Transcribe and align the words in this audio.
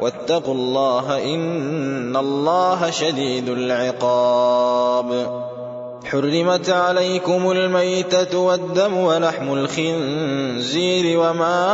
واتقوا 0.00 0.54
الله 0.54 1.34
إن 1.34 2.16
الله 2.16 2.90
شديد 2.90 3.48
العقاب. 3.48 5.42
حرمت 6.04 6.70
عليكم 6.70 7.50
الميتة 7.50 8.38
والدم 8.38 8.96
ولحم 8.96 9.52
الخنزير 9.52 11.18
وما 11.18 11.66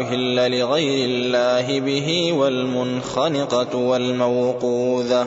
أهل 0.00 0.58
لغير 0.58 1.08
الله 1.08 1.80
به 1.80 2.32
والمنخنقة 2.32 3.76
والموقوذة. 3.76 5.26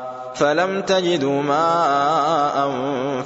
فلم 0.41 0.81
تجدوا 0.81 1.41
ماء 1.41 2.71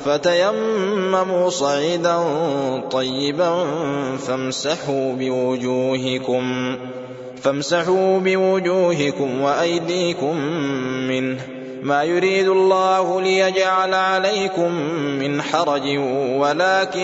فتيمموا 0.06 1.50
صعيدا 1.50 2.24
طيبا 2.92 3.66
فامسحوا 4.18 5.14
بوجوهكم 5.14 6.76
فامسحوا 7.42 8.20
بوجوهكم 8.20 9.42
وأيديكم 9.42 10.38
منه 11.08 11.38
ما 11.84 12.04
يريد 12.04 12.48
الله 12.48 13.22
ليجعل 13.22 13.94
عليكم 13.94 14.72
من 15.20 15.42
حرج 15.42 15.98
ولكن 16.38 17.00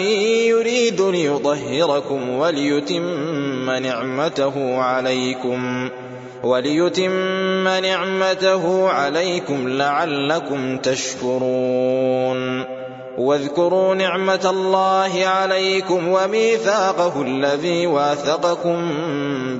يريد 0.46 1.02
ليطهركم 1.02 2.30
وليتم 2.30 3.69
نعمته 3.69 4.78
عليكم 4.78 5.90
وليتم 6.44 7.12
نعمته 7.68 8.90
عليكم 8.90 9.69
لعلكم 9.69 10.78
تشكرون. 10.78 12.66
واذكروا 13.18 13.96
نعمة 13.96 14.50
الله 14.50 15.28
عليكم 15.28 16.08
وميثاقه 16.08 17.22
الذي 17.22 17.88
واثقكم 17.88 18.78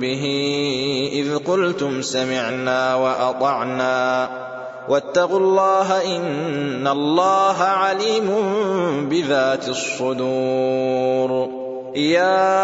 به. 0.00 0.24
إذ 1.12 1.38
قلتم 1.38 2.02
سمعنا 2.02 2.94
وأطعنا. 2.94 4.28
واتقوا 4.88 5.38
الله 5.38 6.16
إن 6.16 6.86
الله 6.86 7.62
عليم 7.62 8.28
بذات 9.08 9.68
الصدور. 9.68 11.61
يا 11.94 12.56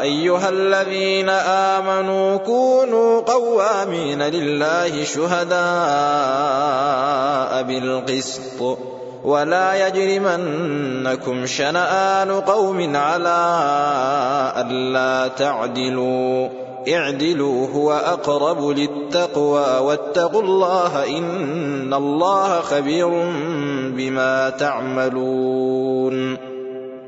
أيها 0.00 0.48
الذين 0.48 1.28
آمنوا 1.28 2.36
كونوا 2.36 3.20
قوامين 3.20 4.22
لله 4.22 5.04
شهداء 5.04 5.56
بالقسط 7.62 8.78
ولا 9.24 9.88
يجرمنكم 9.88 11.46
شنآن 11.46 12.30
قوم 12.30 12.96
على 12.96 13.62
ألا 14.56 15.28
تعدلوا. 15.28 16.48
اعدلوا 16.88 17.68
هو 17.74 17.92
أقرب 17.92 18.68
للتقوى 18.68 19.78
واتقوا 19.78 20.42
الله 20.42 21.18
إن 21.18 21.94
الله 21.94 22.60
خبير 22.60 23.08
بما 23.96 24.50
تعملون. 24.50 26.55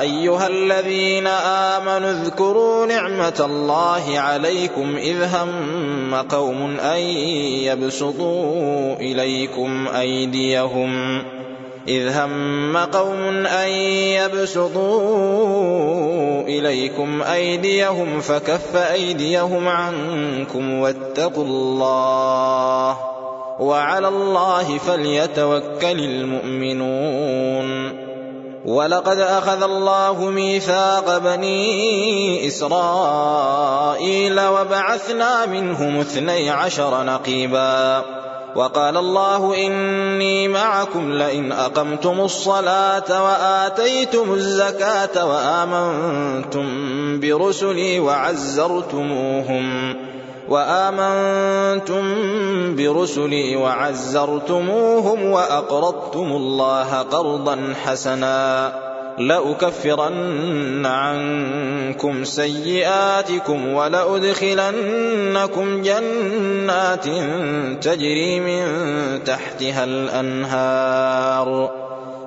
أيها 0.00 0.46
الذين 0.46 1.26
آمنوا 1.26 2.10
اذكروا 2.10 2.86
نعمة 2.86 3.40
الله 3.40 4.18
عليكم 4.20 4.96
إذ 4.96 5.24
هم 5.34 6.14
قوم 6.14 6.76
أن 6.80 6.98
يبسطوا 7.62 8.94
إليكم 8.96 9.88
أيديهم 9.88 11.22
إذ 11.88 12.08
هم 12.18 12.76
قوم 12.76 13.46
أن 13.46 13.68
يبسطوا 14.18 15.02
إليكم 16.42 17.22
أيديهم 17.22 18.20
فكف 18.20 18.76
أيديهم 18.76 19.68
عنكم 19.68 20.74
واتقوا 20.74 21.44
الله 21.44 23.11
وعلى 23.58 24.08
الله 24.08 24.78
فليتوكل 24.78 26.00
المؤمنون. 26.00 27.92
ولقد 28.64 29.18
أخذ 29.18 29.62
الله 29.62 30.30
ميثاق 30.30 31.18
بني 31.18 32.46
إسرائيل 32.46 34.40
وبعثنا 34.40 35.46
منهم 35.46 36.00
اثني 36.00 36.50
عشر 36.50 37.04
نقيباً. 37.04 38.02
وقال 38.56 38.96
الله 38.96 39.66
إني 39.66 40.48
معكم 40.48 41.12
لئن 41.12 41.52
أقمتم 41.52 42.20
الصلاة 42.20 43.24
وآتيتم 43.24 44.32
الزكاة 44.32 45.26
وآمنتم 45.26 46.66
برسلي 47.20 48.00
وعزرتموهم. 48.00 49.96
وآمنتم 50.52 52.04
برسلي 52.76 53.56
وعزرتموهم 53.56 55.30
وأقرضتم 55.30 56.32
الله 56.32 56.98
قرضا 56.98 57.74
حسنا 57.84 58.72
لأكفرن 59.18 60.86
عنكم 60.86 62.24
سيئاتكم 62.24 63.72
ولأدخلنكم 63.72 65.02
جنات 65.82 67.04
تجري 67.84 68.40
من 68.40 68.64
تحتها 69.24 69.84
الأنهار 69.84 71.70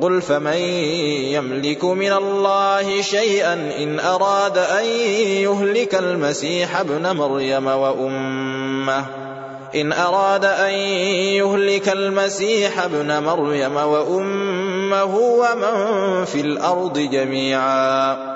قل 0.00 0.22
فمن 0.22 0.56
يملك 1.32 1.84
من 1.84 2.12
الله 2.12 3.02
شيئا 3.02 3.52
إن 3.52 4.00
أراد 4.00 4.58
أن 4.58 4.84
يهلك 5.44 5.94
المسيح 5.94 6.80
ابن 6.80 7.16
مريم 7.16 7.66
وأمه. 7.66 9.04
إن 9.74 9.92
أراد 9.92 10.44
أن 10.44 10.70
يهلك 11.40 11.88
المسيح 11.88 12.84
ابن 12.84 13.22
مريم 13.22 13.76
وأمه 13.76 15.16
ومن 15.16 16.24
في 16.24 16.40
الأرض 16.40 16.98
جميعا. 16.98 18.35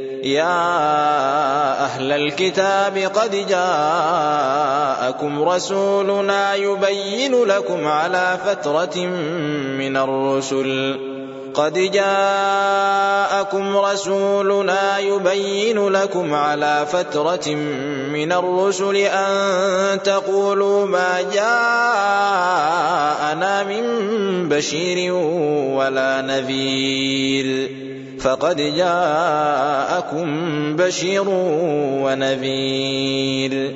يا 0.23 1.83
أهل 1.83 2.11
الكتاب 2.11 2.97
قد 2.97 3.47
جاءكم 3.49 5.43
رسولنا 5.43 6.55
يبين 6.55 7.43
لكم 7.43 7.87
على 7.87 8.37
فترة 8.45 9.05
من 9.77 9.97
الرسل. 9.97 11.10
قد 11.53 11.73
جاءكم 11.73 13.77
رسولنا 13.77 14.99
يبين 14.99 15.89
لكم 15.89 16.33
على 16.33 16.85
فترة 16.91 17.55
من 18.13 18.31
الرسل 18.31 18.95
أن 18.95 20.03
تقولوا 20.03 20.85
ما 20.85 21.21
جاءنا 21.33 21.43
من 23.63 23.83
بشير 24.49 25.13
ولا 25.75 26.21
نذير. 26.21 27.69
فقد 28.19 28.57
جاءكم 28.57 30.27
بشير 30.75 31.23
ونذير. 32.03 33.75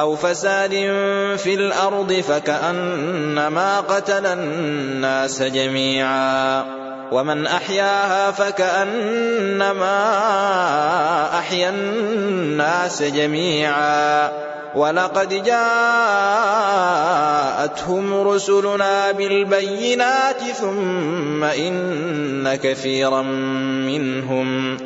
أو 0.00 0.16
فساد 0.16 0.70
في 1.36 1.54
الأرض 1.54 2.12
فكأنما 2.12 3.80
قتل 3.80 4.26
الناس 4.26 5.42
جميعا. 5.42 6.64
ومن 7.12 7.46
أحياها 7.46 8.30
فكأنما 8.30 9.78
أحيا 11.38 11.70
الناس 11.70 13.02
جميعا. 13.02 14.30
ولقد 14.74 15.44
جاءتهم 15.44 15.48
رسلنا 18.28 19.12
بالبينات 19.12 20.42
ثم 20.60 21.44
إن 21.44 22.54
كثيرا 22.62 23.22
منهم. 23.22 24.76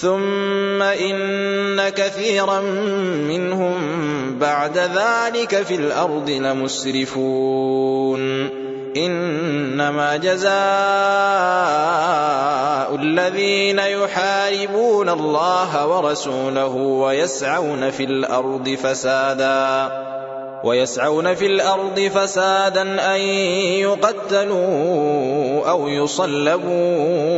ثم 0.00 0.82
إن 0.82 1.88
كثيرا 1.88 2.60
منهم 3.28 3.78
بعد 4.38 4.78
ذلك 4.78 5.62
في 5.62 5.74
الأرض 5.74 6.30
لمسرفون 6.30 8.20
إنما 8.96 10.16
جزاء 10.16 10.48
الذين 12.94 13.78
يحاربون 13.78 15.08
الله 15.08 15.86
ورسوله 15.86 16.76
ويسعون 16.76 17.90
في 17.90 18.04
الأرض 18.04 18.68
فسادا 18.68 19.90
ويسعون 20.64 21.34
في 21.34 21.46
الأرض 21.46 22.00
فسادا 22.00 23.14
أن 23.14 23.20
يقتلوا 23.80 25.70
أو 25.70 25.88
يصلبوا 25.88 27.37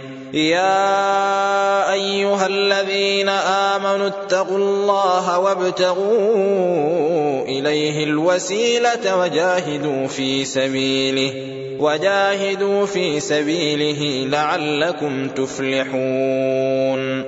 يا 0.33 1.93
أيها 1.93 2.47
الذين 2.47 3.29
آمنوا 3.29 4.07
اتقوا 4.07 4.57
الله 4.57 5.39
وابتغوا 5.39 7.45
إليه 7.45 8.03
الوسيلة 8.03 9.17
وجاهدوا 9.17 10.07
في 10.07 10.45
سبيله 10.45 11.33
وجاهدوا 11.79 12.85
في 12.85 13.19
سبيله 13.19 14.29
لعلكم 14.29 15.27
تفلحون. 15.27 17.21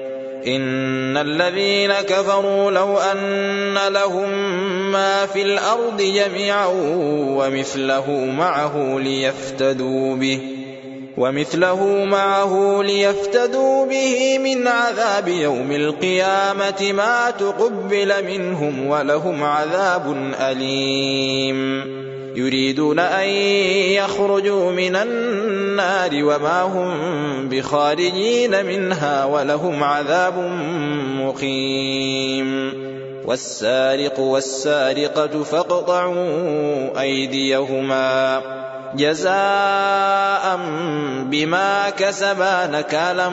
إن 0.48 1.18
الذين 1.18 1.94
كفروا 1.94 2.72
لو 2.72 2.98
أن 2.98 3.78
لهم 3.94 4.30
ما 4.92 5.26
في 5.26 5.42
الأرض 5.42 5.98
جميعا 5.98 6.68
ومثله 7.38 8.12
معه 8.12 9.00
ليفتدوا 9.00 10.16
به. 10.16 10.53
ومثله 11.18 12.06
معه 12.06 12.84
ليفتدوا 12.84 13.86
به 13.86 14.38
من 14.38 14.68
عذاب 14.68 15.28
يوم 15.28 15.72
القيامة 15.72 16.92
ما 16.92 17.32
تقبل 17.32 18.26
منهم 18.26 18.88
ولهم 18.88 19.44
عذاب 19.44 20.34
أليم. 20.40 21.84
يريدون 22.36 23.00
أن 23.00 23.28
يخرجوا 23.94 24.72
من 24.72 24.96
النار 24.96 26.12
وما 26.14 26.62
هم 26.62 27.50
بخارجين 27.50 28.66
منها 28.66 29.26
ولهم 29.26 29.84
عذاب 29.84 30.38
مقيم. 31.22 32.74
والسارق 33.26 34.20
والسارقة 34.20 35.44
فاقطعوا 35.44 37.02
أيديهما. 37.02 38.42
جزاء 38.96 40.60
بما 41.24 41.90
كسبا 41.90 42.68
نكالا 42.68 43.30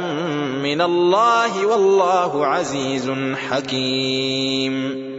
من 0.62 0.80
الله 0.80 1.66
والله 1.66 2.46
عزيز 2.46 3.10
حكيم. 3.50 5.10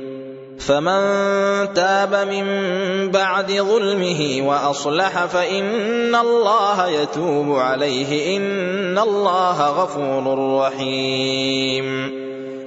فمن 0.59 1.01
تاب 1.73 2.27
من 2.31 2.45
بعد 3.11 3.51
ظلمه 3.51 4.41
وأصلح 4.41 5.25
فإن 5.25 6.15
الله 6.15 6.87
يتوب 6.87 7.59
عليه 7.59 8.37
إن 8.37 8.97
الله 8.97 9.69
غفور 9.69 10.57
رحيم. 10.59 12.20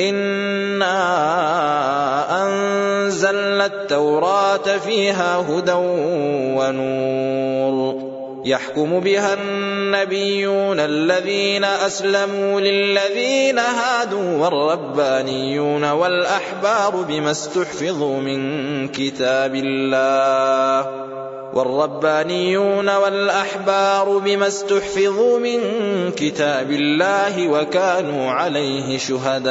إنا 0.00 0.96
أنزلنا 2.46 3.66
التوراة 3.66 4.78
فيها 4.86 5.36
هدى 5.36 5.72
ونور 6.56 7.99
يحكم 8.44 9.00
بها 9.00 9.34
النبيون 9.34 10.80
الذين 10.80 11.64
أسلموا 11.64 12.60
للذين 12.60 13.58
هادوا 13.58 14.36
والربانيون 14.36 15.84
والأحبار 15.90 17.04
بما 17.08 17.30
استحفظوا 17.30 18.20
من 18.20 18.88
كتاب 18.88 19.54
الله 19.54 21.00
والربانيون 21.54 22.88
والأحبار 22.96 24.18
بما 24.18 24.46
استحفظوا 24.46 25.38
من 25.38 25.60
كتاب 26.10 26.70
الله 26.70 27.48
وكانوا 27.48 28.30
عليه 28.30 28.98
شهداء 28.98 29.50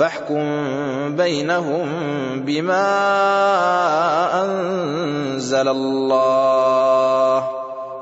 فاحكم 0.00 1.16
بينهم 1.16 1.86
بما 2.40 2.88
أنزل 4.42 5.68
الله 5.68 7.50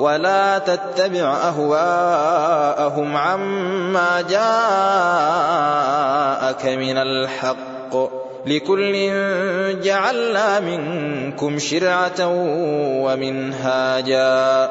ولا 0.01 0.59
تتبع 0.59 1.37
أهواءهم 1.37 3.17
عما 3.17 4.21
جاءك 4.21 4.39
من 6.67 6.99
الحق 6.99 7.97
لكل 8.47 8.93
جعلنا 9.83 10.61
منكم 10.61 11.59
شرعة 11.59 12.27
ومنهاجا 13.03 14.71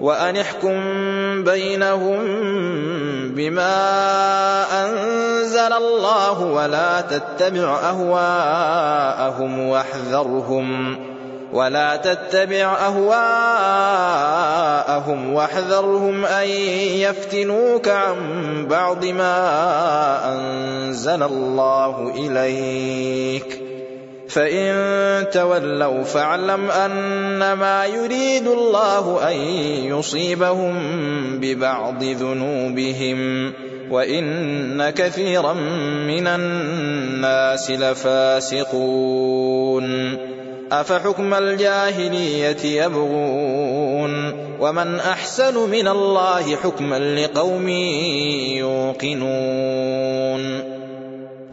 وأن 0.00 0.36
احكم 0.36 0.74
بينهم 1.44 2.18
بما 3.34 3.74
أنزل 4.84 5.72
الله 5.72 6.40
ولا 6.40 7.00
تتبع 7.00 7.78
أهواءهم 7.78 9.58
واحذرهم 9.68 10.98
ولا 11.52 11.96
تتبع 11.96 12.76
أهواءهم 12.86 13.18
واحذرهم 15.32 16.24
أن 16.24 16.48
يفتنوك 16.98 17.88
عن 17.88 18.16
بعض 18.70 19.04
ما 19.04 20.34
أنزل 20.34 21.22
الله 21.22 22.12
إليك 22.16 23.68
فإن 24.28 25.30
تولوا 25.30 26.04
فاعلم 26.04 26.70
أنما 26.70 27.86
يريد 27.86 28.46
الله 28.46 29.30
أن 29.30 29.36
يصيبهم 29.96 30.74
ببعض 31.40 32.02
ذنوبهم 32.02 33.52
وإن 33.90 34.90
كثيرا 34.90 35.52
من 36.06 36.26
الناس 36.26 37.70
لفاسقون 37.70 39.08
أفحكم 40.72 41.34
الجاهلية 41.34 42.84
يبغون 42.84 44.32
ومن 44.60 44.94
أحسن 44.94 45.70
من 45.70 45.88
الله 45.88 46.56
حكما 46.56 46.98
لقوم 46.98 47.68
يوقنون 48.58 49.98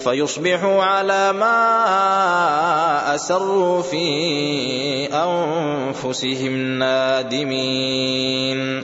فيصبحوا 0.00 0.82
على 0.82 1.32
ما 1.32 3.14
أسروا 3.14 3.82
في 3.82 5.08
أنفسهم 5.12 6.78
نادمين. 6.78 8.82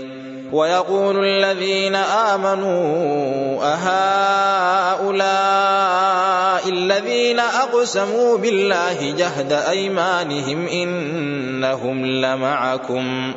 ويقول 0.53 1.25
الذين 1.25 1.95
آمنوا 1.95 3.65
أهؤلاء 3.75 5.15
الذين 6.69 7.41
أقسموا 7.41 8.39
بالله 8.39 9.15
جهد 9.19 9.53
أيمانهم 9.53 10.67
إنهم 10.67 12.07
لمعكم. 12.07 13.33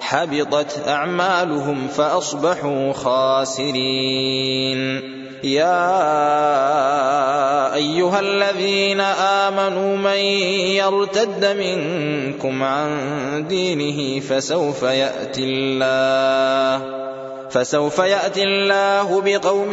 حبطت 0.00 0.88
أعمالهم 0.88 1.88
فأصبحوا 1.88 2.92
خاسرين. 2.92 5.16
يا 5.46 6.14
أيها 7.74 8.20
الذين 8.20 9.00
آمنوا 9.00 9.96
من 9.96 10.18
يرتد 10.76 11.44
منكم 11.44 12.62
عن 12.62 12.90
دينه 13.48 14.20
فسوف 14.20 14.82
يأتي 14.82 15.44
الله 15.44 16.96
فسوف 17.50 17.98
يأتي 17.98 18.42
الله 18.42 19.20
بقوم 19.20 19.72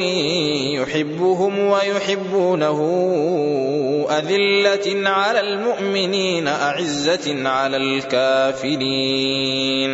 يحبهم 0.80 1.60
ويحبونه 1.60 2.80
أذلة 4.10 5.10
على 5.10 5.40
المؤمنين 5.40 6.48
أعزة 6.48 7.50
على 7.50 7.78
الكافرين. 7.78 9.94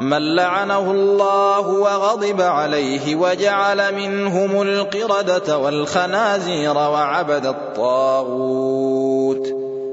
من 0.00 0.34
لعنه 0.34 0.90
الله 0.90 1.68
وغضب 1.68 2.40
عليه 2.40 3.16
وجعل 3.16 3.94
منهم 3.94 4.62
القردة 4.62 5.58
والخنازير 5.58 6.76
وعبد 6.76 7.46
الطاغوت. 7.46 8.90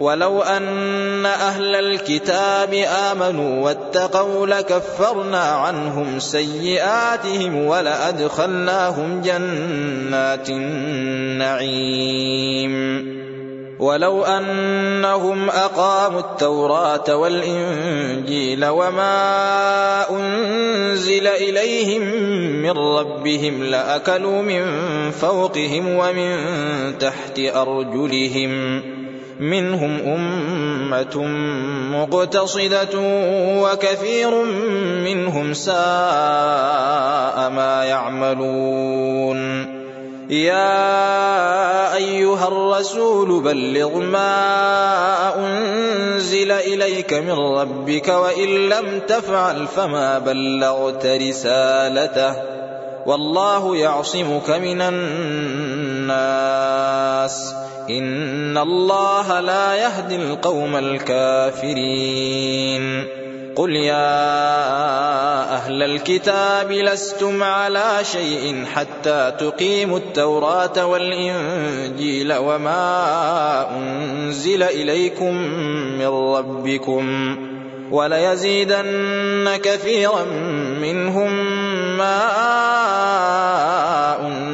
ولو 0.00 0.42
أن 0.42 1.26
أهل 1.26 1.74
الكتاب 1.74 2.74
آمنوا 2.74 3.64
واتقوا 3.64 4.46
لكفرنا 4.46 5.42
عنهم 5.42 6.18
سيئاتهم 6.18 7.66
ولأدخلناهم 7.66 9.20
جنات 9.20 10.48
النعيم. 10.50 12.14
ولو 13.78 14.24
أنهم 14.24 15.50
أقاموا 15.50 16.20
التوراة 16.20 17.16
والإنجيل 17.16 18.66
وما 18.66 20.10
أنزل 20.10 21.26
إليهم 21.26 22.02
من 22.62 22.70
ربهم 22.70 23.64
لأكلوا 23.64 24.42
من 24.42 24.64
فوقهم 25.10 25.88
ومن 25.88 26.38
تحت 26.98 27.38
أرجلهم 27.38 28.82
منهم 29.40 30.00
أمة 30.00 31.26
مقتصدة 31.96 32.98
وكثير 33.62 34.44
منهم 35.04 35.54
ساء 35.54 35.74
ما 37.50 37.84
يعملون. 37.84 39.64
يا 40.30 41.94
أيها 41.94 42.48
الرسول 42.48 43.42
بلغ 43.42 43.98
ما 43.98 45.36
أنزل 45.36 46.52
إليك 46.52 47.12
من 47.12 47.32
ربك 47.32 48.08
وإن 48.08 48.48
لم 48.48 49.00
تفعل 49.08 49.66
فما 49.66 50.18
بلغت 50.18 51.06
رسالته. 51.06 52.34
والله 53.06 53.76
يعصمك 53.76 54.50
من 54.50 54.82
الناس. 56.00 56.24
إن 57.90 58.58
الله 58.58 59.40
لا 59.40 59.74
يهدي 59.74 60.16
القوم 60.16 60.76
الكافرين. 60.76 62.44
قل 63.56 63.76
يا 63.76 64.34
أهل 65.54 65.82
الكتاب 65.82 66.72
لستم 66.72 67.42
على 67.42 67.98
شيء 68.02 68.64
حتى 68.74 69.32
تقيموا 69.38 69.98
التوراة 69.98 70.86
والإنجيل 70.86 72.34
وما 72.34 73.66
أنزل 73.76 74.62
إليكم 74.62 75.34
من 75.98 76.06
ربكم 76.06 77.36
وليزيدن 77.90 79.56
كثيرا 79.62 80.24
منهم 80.80 81.32
ما 81.96 82.20
أنزل 84.20 84.53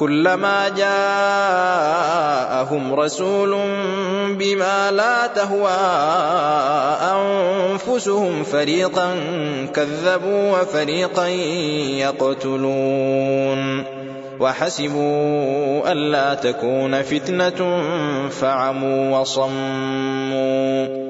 كلما 0.00 0.68
جاءهم 0.68 2.14
رسول 2.94 3.50
بما 4.34 4.90
لا 4.90 5.26
تهوى 5.26 5.70
أنفسهم 7.12 8.44
فريقا 8.44 9.16
كذبوا 9.74 10.60
وفريقا 10.60 11.26
يقتلون 12.00 13.84
وحسبوا 14.40 15.92
ألا 15.92 16.34
تكون 16.34 17.02
فتنة 17.02 17.82
فعموا 18.28 19.18
وصموا 19.18 21.09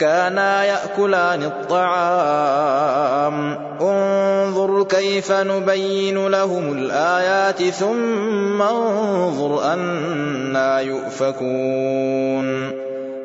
كانا 0.00 0.64
يأكلان 0.64 1.42
الطعام. 1.42 3.34
انظر 3.80 4.84
كيف 4.84 5.32
نبين 5.32 6.28
لهم 6.28 6.72
الآيات 6.72 7.62
ثم 7.62 8.62
انظر 8.62 9.72
أنا 9.72 10.80
يؤفكون. 10.80 12.70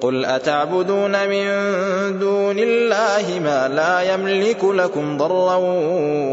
قل 0.01 0.26
أتعبدون 0.26 1.30
من 1.30 1.45
دون 2.19 2.59
الله 2.59 3.39
ما 3.43 3.67
لا 3.67 4.13
يملك 4.13 4.63
لكم 4.63 5.17
ضرا 5.17 5.55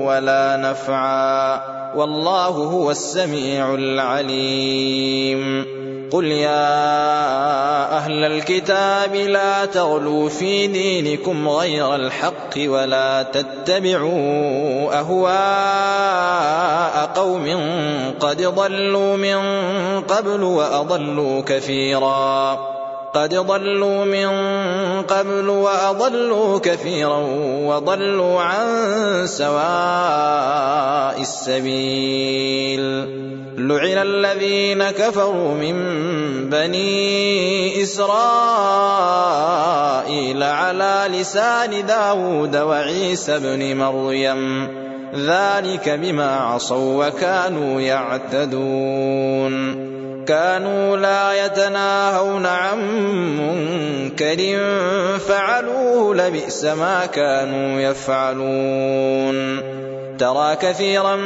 ولا 0.04 0.56
نفعا. 0.56 1.81
والله 1.96 2.46
هو 2.46 2.90
السميع 2.90 3.74
العليم. 3.74 5.66
قل 6.12 6.24
يا 6.24 7.96
أهل 7.96 8.24
الكتاب 8.24 9.14
لا 9.14 9.64
تغلوا 9.64 10.28
في 10.28 10.66
دينكم 10.66 11.48
غير 11.48 11.94
الحق 11.94 12.54
ولا 12.56 13.22
تتبعوا 13.22 14.98
أهواء 14.98 16.12
قوم 17.14 17.56
قد 18.20 18.42
ضلوا 18.42 19.16
من 19.16 19.38
قبل 20.00 20.42
وأضلوا 20.42 21.40
كثيرا. 21.40 22.81
قد 23.14 23.34
ضلوا 23.34 24.04
من 24.04 24.28
قبل 25.02 25.48
وأضلوا 25.48 26.58
كثيرا 26.58 27.18
وضلوا 27.66 28.40
عن 28.40 28.66
سواء 29.26 31.20
السبيل. 31.20 32.80
لعن 33.58 33.98
الذين 33.98 34.90
كفروا 34.90 35.54
من 35.54 35.76
بني 36.50 37.82
إسرائيل 37.82 38.12
على 40.42 41.04
لسان 41.08 41.86
داود 41.86 42.56
وعيسى 42.56 43.38
بن 43.38 43.76
مريم. 43.76 44.68
ذلك 45.16 45.88
بما 45.88 46.36
عصوا 46.36 47.06
وكانوا 47.06 47.80
يعتدون. 47.80 49.91
كانوا 50.32 50.96
لا 50.96 51.46
يتناهون 51.46 52.46
عن 52.46 52.78
منكر 53.36 54.58
فعلوه 55.18 56.14
لبئس 56.14 56.64
ما 56.64 57.06
كانوا 57.06 57.80
يفعلون. 57.80 59.60
ترى 60.18 60.56
كثيرا 60.56 61.16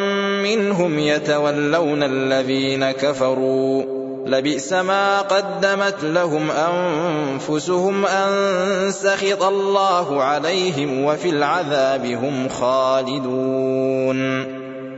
منهم 0.42 0.98
يتولون 0.98 2.02
الذين 2.02 2.90
كفروا. 2.90 3.82
لبئس 4.26 4.72
ما 4.72 5.20
قدمت 5.20 6.02
لهم 6.02 6.50
أنفسهم 6.50 8.06
أن 8.06 8.92
سخط 8.92 9.42
الله 9.42 10.22
عليهم 10.22 11.04
وفي 11.04 11.28
العذاب 11.28 12.06
هم 12.06 12.48
خالدون. 12.48 14.55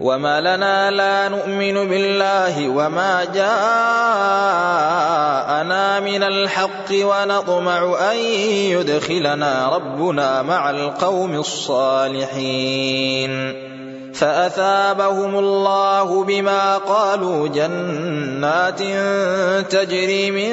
وما 0.00 0.40
لنا 0.40 0.90
لا 0.90 1.28
نؤمن 1.28 1.88
بالله 1.88 2.68
وما 2.68 3.24
جاءنا 3.24 3.60
من 6.00 6.22
الحق 6.22 6.90
ونطمع 6.92 8.10
أن 8.12 8.16
يدخلنا 8.72 9.68
ربنا 9.68 10.42
مع 10.42 10.70
القوم 10.70 11.34
الصالحين. 11.34 12.90
فأثابهم 14.14 15.38
الله 15.38 16.24
بما 16.24 16.76
قالوا 16.76 17.48
جنات 17.48 18.82
تجري 19.72 20.30
من 20.30 20.52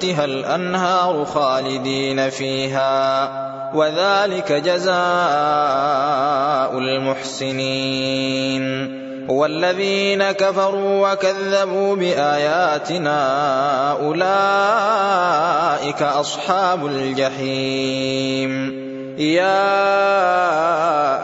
تحتها 0.00 0.24
الأنهار 0.24 1.24
خالدين 1.24 2.30
فيها 2.30 3.30
وذلك 3.74 4.52
جزاء 4.52 4.94
المحسنين. 6.78 8.20
والذين 9.28 10.32
كفروا 10.32 11.12
وكذبوا 11.12 11.96
باياتنا 11.96 13.20
اولئك 13.92 15.22
اصحاب 16.02 16.86
الجحيم. 16.86 18.79
يا 19.20 19.64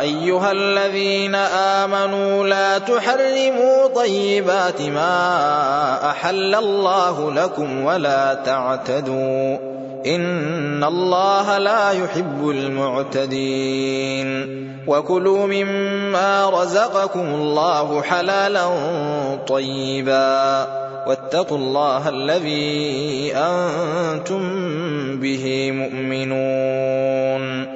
أيها 0.00 0.52
الذين 0.52 1.34
آمنوا 1.34 2.46
لا 2.46 2.78
تحرموا 2.78 3.86
طيبات 3.94 4.82
ما 4.82 6.10
أحل 6.10 6.54
الله 6.54 7.32
لكم 7.32 7.84
ولا 7.84 8.34
تعتدوا 8.34 9.56
إن 10.06 10.84
الله 10.84 11.58
لا 11.58 11.90
يحب 11.90 12.48
المعتدين 12.50 14.26
وكلوا 14.86 15.46
مما 15.46 16.50
رزقكم 16.50 17.26
الله 17.34 18.02
حلالا 18.02 18.66
طيبا 19.48 20.66
واتقوا 21.06 21.58
الله 21.58 22.08
الذي 22.08 23.32
أنتم 23.36 24.42
به 25.20 25.70
مؤمنون 25.72 27.75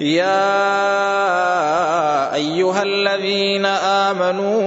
يا 0.00 0.74
أيها 2.34 2.82
الذين 2.82 3.66
آمنوا 4.06 4.64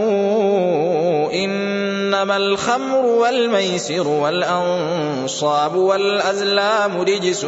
إنما 1.34 2.38
الخمر 2.38 3.06
والميسر 3.06 4.08
والأنصاب 4.08 5.76
والأزلام 5.76 7.02
رجس 7.02 7.46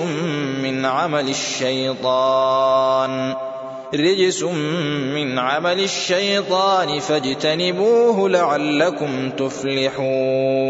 من 0.63 0.85
عمل 0.85 1.29
الشيطان 1.29 2.69
رجس 3.93 4.43
من 4.43 5.39
عمل 5.39 5.79
الشيطان 5.79 6.99
فاجتنبوه 6.99 8.29
لعلكم 8.29 9.29
تفلحون. 9.29 10.69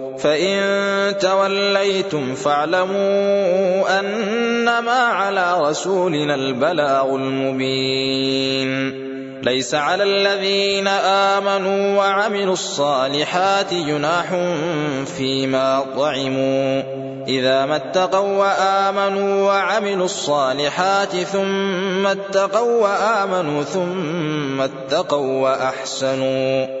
فإن 0.23 1.17
توليتم 1.17 2.35
فاعلموا 2.35 3.99
أنما 3.99 4.91
على 4.91 5.61
رسولنا 5.61 6.35
البلاغ 6.35 7.15
المبين 7.15 9.01
ليس 9.43 9.75
على 9.75 10.03
الذين 10.03 10.87
آمنوا 10.87 11.97
وعملوا 11.97 12.53
الصالحات 12.53 13.73
جناح 13.73 14.35
فيما 15.17 15.83
طعموا 15.97 16.83
إذا 17.27 17.65
ما 17.65 17.75
اتقوا 17.75 18.37
وآمنوا 18.37 19.47
وعملوا 19.47 20.05
الصالحات 20.05 21.15
ثم 21.15 22.07
اتقوا 22.07 22.81
وآمنوا 22.81 23.63
ثم 23.63 24.61
اتقوا 24.61 25.41
وأحسنوا 25.41 26.80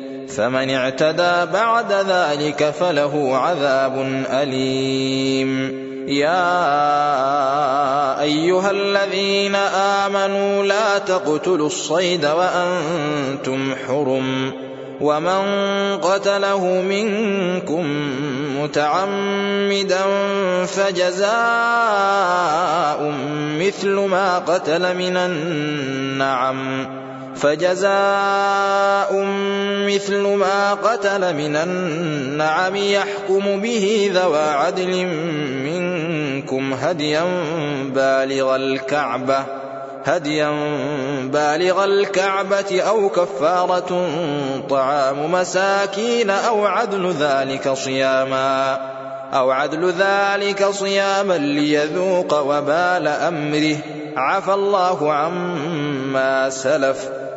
فمن 0.37 0.69
اعتدى 0.69 1.51
بعد 1.53 1.91
ذلك 1.91 2.73
فله 2.79 3.37
عذاب 3.37 4.23
أليم. 4.29 5.81
يا 6.07 6.61
أيها 8.21 8.71
الذين 8.71 9.55
آمنوا 10.05 10.63
لا 10.63 10.97
تقتلوا 10.97 11.67
الصيد 11.67 12.25
وأنتم 12.25 13.75
حرم. 13.87 14.51
ومن 15.01 15.43
قتله 15.97 16.65
منكم 16.65 17.85
متعمدا 18.61 20.01
فجزاء 20.65 21.31
مثل 23.59 23.89
ما 23.89 24.39
قتل 24.39 24.97
من 24.97 25.17
النعم. 25.17 27.10
فجزاء 27.41 29.23
مثل 29.87 30.21
ما 30.21 30.73
قتل 30.73 31.35
من 31.35 31.55
النعم 31.55 32.75
يحكم 32.75 33.61
به 33.61 34.11
ذوى 34.13 34.49
عدل 34.49 35.05
منكم 35.65 36.73
هديا 36.73 37.23
بالغ 37.95 38.55
الكعبة 38.55 39.43
هديا 40.05 40.49
بالغ 41.23 41.83
الكعبة 41.83 42.81
أو 42.81 43.09
كفارة 43.09 44.09
طعام 44.69 45.31
مساكين 45.31 46.29
أو 46.29 46.65
عدل 46.65 47.13
ذلك 47.19 47.73
صياما 47.73 48.79
أو 49.33 49.51
عدل 49.51 49.93
ذلك 49.99 50.65
صياما 50.65 51.37
ليذوق 51.37 52.39
وبال 52.39 53.07
أمره. 53.07 53.77
عفى 54.17 54.53
الله 54.53 55.13
عما 55.13 56.49
سلف. 56.49 57.20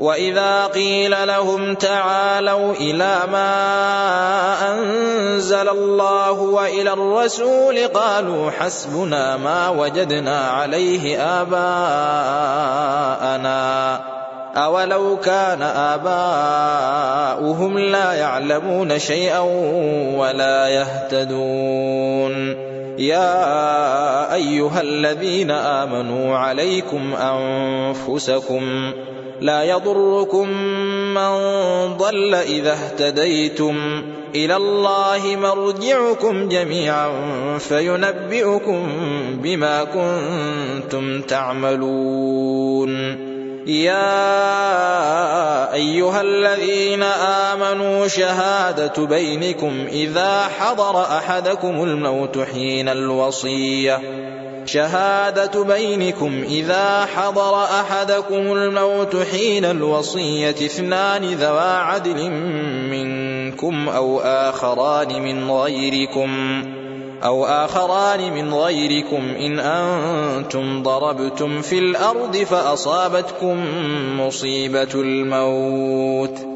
وإذا 0.00 0.66
قيل 0.66 1.26
لهم 1.26 1.74
تعالوا 1.74 2.72
إلى 2.72 3.18
ما 3.32 3.52
أنزل 4.72 5.68
الله 5.68 6.32
وإلى 6.32 6.92
الرسول 6.92 7.88
قالوا 7.94 8.50
حسبنا 8.50 9.36
ما 9.36 9.68
وجدنا 9.68 10.40
عليه 10.40 11.22
آباءنا 11.40 12.56
أولو 14.56 15.16
كان 15.16 15.62
آباؤهم 16.02 17.78
لا 17.78 18.12
يعلمون 18.12 18.98
شيئا 18.98 19.40
ولا 20.16 20.68
يهتدون 20.68 22.56
يا 22.98 24.34
أيها 24.34 24.80
الذين 24.80 25.50
آمنوا 25.50 26.36
عليكم 26.36 27.14
أنفسكم 27.14 28.92
لا 29.40 29.62
يضركم 29.62 30.48
من 31.14 31.30
ضل 31.96 32.34
إذا 32.34 32.72
اهتديتم. 32.72 34.02
إلى 34.34 34.56
الله 34.56 35.36
مرجعكم 35.36 36.48
جميعا 36.48 37.10
فينبئكم 37.58 38.88
بما 39.42 39.84
كنتم 39.84 41.20
تعملون. 41.20 42.90
يا 43.66 44.12
أيها 45.72 46.20
الذين 46.20 47.02
آمنوا 47.02 48.06
شهادة 48.08 49.06
بينكم 49.06 49.86
إذا 49.92 50.48
حضر 50.58 51.02
أحدكم 51.02 51.84
الموت 51.84 52.38
حين 52.38 52.88
الوصية. 52.88 54.00
شهادة 54.66 55.64
بينكم 55.64 56.42
إذا 56.48 57.06
حضر 57.16 57.64
أحدكم 57.64 58.52
الموت 58.52 59.16
حين 59.16 59.64
الوصية 59.64 60.50
اثنان 60.50 61.24
ذوى 61.24 61.76
عدل 61.76 62.30
منكم 62.90 63.88
أو 63.88 64.20
آخران 64.20 65.22
من 65.22 65.50
غيركم 65.50 66.62
أو 67.24 67.44
آخران 67.44 68.32
من 68.32 68.54
غيركم 68.54 69.34
إن 69.40 69.58
أنتم 69.58 70.82
ضربتم 70.82 71.62
في 71.62 71.78
الأرض 71.78 72.36
فأصابتكم 72.36 73.64
مصيبة 74.20 74.94
الموت 74.94 76.55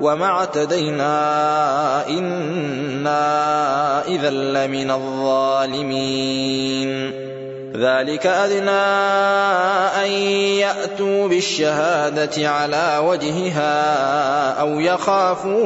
وما 0.00 0.26
اعتدينا 0.26 2.08
إنا 2.08 3.16
إذا 4.06 4.30
لمن 4.30 4.90
الظالمين 4.90 6.66
ذلك 7.76 8.26
أدنى 8.26 8.70
أن 10.04 10.10
يأتوا 10.60 11.28
بالشهادة 11.28 12.48
على 12.48 13.02
وجهها 13.04 14.50
أو 14.60 14.80
يخافوا 14.80 15.62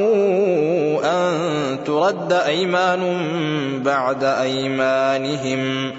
أن 1.04 1.38
ترد 1.84 2.32
أيمان 2.32 3.02
بعد 3.82 4.24
أيمانهم 4.24 5.92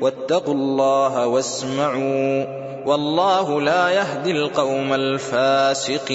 واتقوا 0.00 0.54
الله 0.54 1.26
واسمعوا 1.26 2.44
والله 2.86 3.60
لا 3.60 3.90
يهدي 3.90 4.30
القوم 4.30 4.94
الفاسقين 4.94 6.14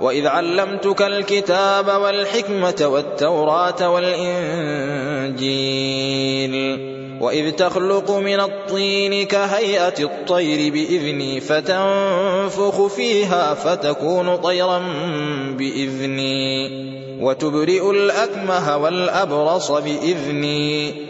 وإذ 0.00 0.26
علمتك 0.26 1.02
الكتاب 1.02 1.88
والحكمة 2.02 2.86
والتوراة 2.86 3.90
والإنجيل 5.50 6.90
وإذ 7.20 7.50
تخلق 7.50 8.10
من 8.10 8.40
الطين 8.40 9.26
كهيئة 9.26 9.94
الطير 9.98 10.72
بإذني 10.72 11.40
فتنفخ 11.40 12.86
فيها 12.86 13.54
فتكون 13.54 14.36
طيرا 14.36 14.78
بإذني 15.58 16.70
وتبرئ 17.20 17.90
الأكمه 17.90 18.76
والأبرص 18.76 19.70
بإذني 19.70 21.09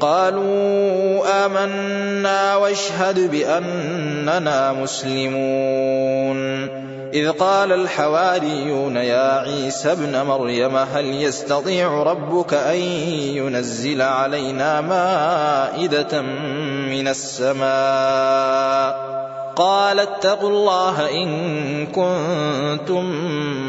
قالوا 0.00 1.46
آمنا 1.46 2.56
واشهد 2.56 3.30
بأننا 3.30 4.72
مسلمون. 4.72 6.84
إذ 7.14 7.30
قال 7.30 7.72
الحواريون 7.72 8.96
يا 8.96 9.38
عيسى 9.38 9.92
ابن 9.92 10.22
مريم 10.22 10.76
هل 10.76 11.22
يستطيع 11.22 12.02
ربك 12.02 12.54
أن 12.54 12.78
ينزل 13.38 14.02
علينا 14.02 14.80
مائدة 14.80 16.22
من 16.90 17.08
السماء؟ 17.08 19.14
قال 19.56 20.00
اتقوا 20.00 20.50
الله 20.50 21.10
إن 21.10 21.86
كنتم 21.86 23.04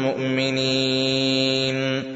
مؤمنين. 0.02 2.15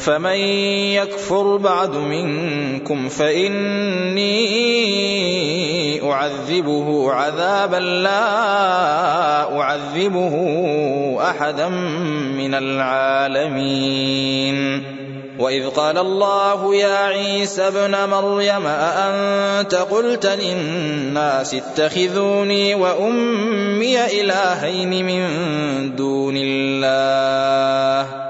فمن 0.00 0.38
يكفر 0.96 1.56
بعد 1.56 1.96
منكم 1.96 3.08
فإني 3.08 4.30
أعذبه 6.12 7.12
عذابا 7.12 7.76
لا 7.76 9.60
أعذبه 9.60 10.34
أحدا 11.20 11.68
من 12.38 12.54
العالمين. 12.54 13.90
وإذ 15.38 15.68
قال 15.68 15.98
الله 15.98 16.74
يا 16.74 16.96
عيسى 16.96 17.62
ابن 17.62 18.10
مريم 18.10 18.66
أأنت 18.66 19.74
قلت 19.74 20.26
للناس 20.26 21.54
اتخذوني 21.54 22.74
وأمي 22.74 24.20
إلهين 24.20 25.06
من 25.06 25.26
دون 25.96 26.34
الله؟ 26.36 28.29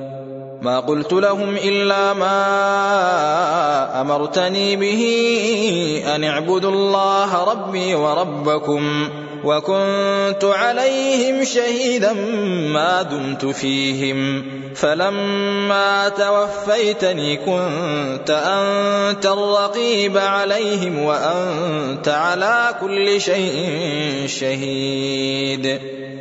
ما 0.61 0.79
قلت 0.79 1.13
لهم 1.13 1.55
إلا 1.55 2.13
ما 2.13 2.41
أمرتني 4.01 4.75
به 4.75 5.03
أن 6.15 6.23
اعبدوا 6.23 6.71
الله 6.71 7.43
ربي 7.43 7.95
وربكم 7.95 9.09
وكنت 9.43 10.43
عليهم 10.43 11.43
شهيدا 11.43 12.13
ما 12.73 13.01
دمت 13.01 13.45
فيهم. 13.45 14.45
فلما 14.75 16.09
توفيتني 16.09 17.37
كنت 17.37 18.29
أنت 18.29 19.25
الرقيب 19.25 20.17
عليهم 20.17 21.03
وأنت 21.03 22.07
على 22.07 22.75
كل 22.81 23.21
شيء 23.21 23.73
شهيد. 24.27 26.00